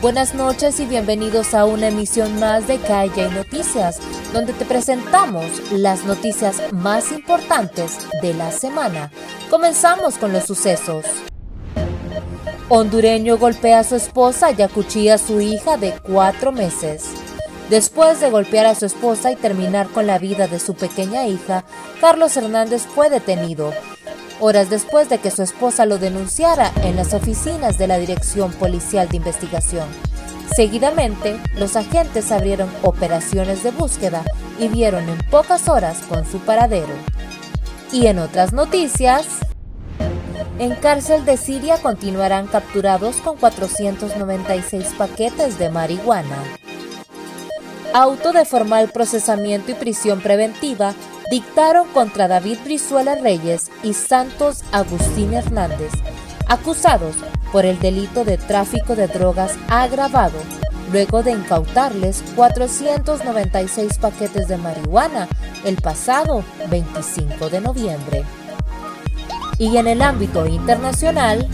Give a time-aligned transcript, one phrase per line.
[0.00, 3.98] Buenas noches y bienvenidos a una emisión más de KJ Noticias,
[4.32, 9.10] donde te presentamos las noticias más importantes de la semana.
[9.50, 11.04] Comenzamos con los sucesos.
[12.68, 17.06] Hondureño golpea a su esposa y acuchilla a su hija de cuatro meses.
[17.68, 21.64] Después de golpear a su esposa y terminar con la vida de su pequeña hija,
[22.00, 23.72] Carlos Hernández fue detenido
[24.40, 29.08] horas después de que su esposa lo denunciara en las oficinas de la Dirección Policial
[29.08, 29.88] de Investigación.
[30.54, 34.24] Seguidamente, los agentes abrieron operaciones de búsqueda
[34.58, 36.94] y vieron en pocas horas con su paradero.
[37.92, 39.26] Y en otras noticias,
[40.58, 46.42] en cárcel de Siria continuarán capturados con 496 paquetes de marihuana.
[47.94, 50.94] Auto de formal procesamiento y prisión preventiva
[51.30, 55.92] dictaron contra David Brizuela Reyes y Santos Agustín Hernández,
[56.48, 57.16] acusados
[57.50, 60.38] por el delito de tráfico de drogas agravado,
[60.92, 65.26] luego de incautarles 496 paquetes de marihuana
[65.64, 68.24] el pasado 25 de noviembre.
[69.58, 71.48] Y en el ámbito internacional,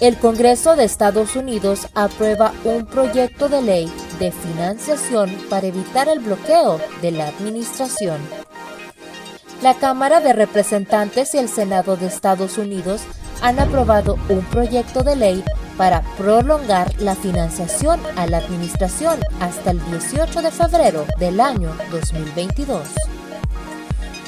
[0.00, 6.20] el Congreso de Estados Unidos aprueba un proyecto de ley de financiación para evitar el
[6.20, 8.18] bloqueo de la administración.
[9.62, 13.02] La Cámara de Representantes y el Senado de Estados Unidos
[13.40, 15.44] han aprobado un proyecto de ley
[15.76, 22.88] para prolongar la financiación a la administración hasta el 18 de febrero del año 2022.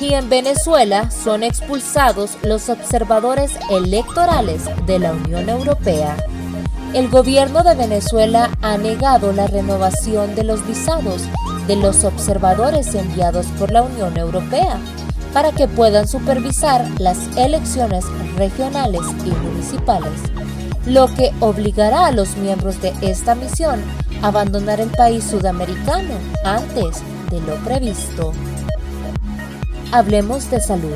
[0.00, 6.16] Y en Venezuela son expulsados los observadores electorales de la Unión Europea
[6.94, 11.22] el gobierno de Venezuela ha negado la renovación de los visados
[11.66, 14.78] de los observadores enviados por la Unión Europea
[15.32, 18.04] para que puedan supervisar las elecciones
[18.36, 20.12] regionales y municipales,
[20.86, 23.82] lo que obligará a los miembros de esta misión
[24.22, 28.32] a abandonar el país sudamericano antes de lo previsto.
[29.92, 30.94] Hablemos de salud.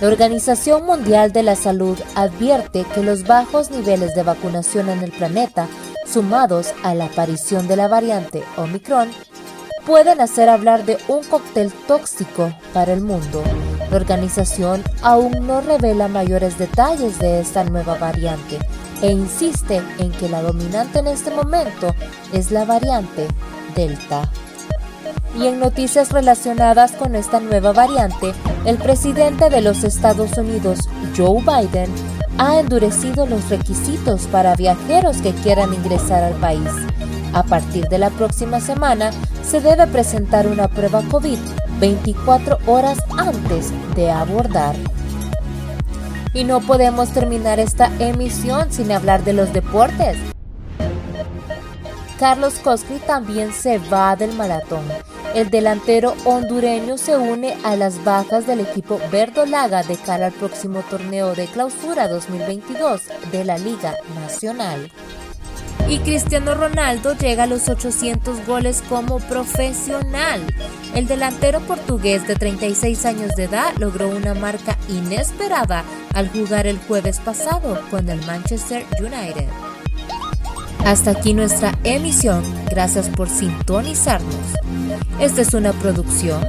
[0.00, 5.10] La Organización Mundial de la Salud advierte que los bajos niveles de vacunación en el
[5.10, 5.68] planeta,
[6.06, 9.08] sumados a la aparición de la variante Omicron,
[9.86, 13.42] pueden hacer hablar de un cóctel tóxico para el mundo.
[13.90, 18.58] La organización aún no revela mayores detalles de esta nueva variante
[19.00, 21.94] e insiste en que la dominante en este momento
[22.34, 23.28] es la variante
[23.74, 24.30] Delta.
[25.34, 28.32] Y en noticias relacionadas con esta nueva variante,
[28.64, 31.90] el presidente de los Estados Unidos, Joe Biden,
[32.38, 36.70] ha endurecido los requisitos para viajeros que quieran ingresar al país.
[37.32, 39.10] A partir de la próxima semana,
[39.42, 41.38] se debe presentar una prueba COVID
[41.80, 44.74] 24 horas antes de abordar.
[46.32, 50.35] Y no podemos terminar esta emisión sin hablar de los deportes.
[52.18, 54.84] Carlos Coscri también se va del maratón
[55.36, 60.80] el delantero hondureño se une a las bajas del equipo verdolaga de cara al próximo
[60.88, 64.90] torneo de clausura 2022 de la Liga Nacional.
[65.90, 70.40] Y Cristiano Ronaldo llega a los 800 goles como profesional.
[70.94, 75.84] El delantero portugués de 36 años de edad logró una marca inesperada
[76.14, 79.65] al jugar el jueves pasado con el Manchester United.
[80.86, 82.44] Hasta aquí nuestra emisión.
[82.70, 84.54] Gracias por sintonizarnos.
[85.18, 86.40] Esta es una producción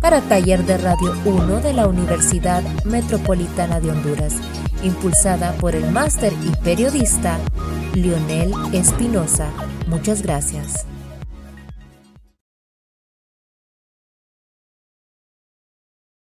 [0.00, 4.34] para Taller de Radio 1 de la Universidad Metropolitana de Honduras,
[4.82, 7.38] impulsada por el máster y periodista
[7.94, 9.50] Lionel Espinosa.
[9.86, 10.86] Muchas gracias.